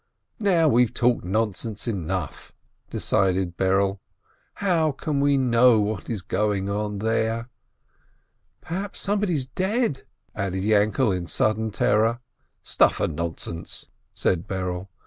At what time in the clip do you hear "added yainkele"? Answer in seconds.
10.35-11.15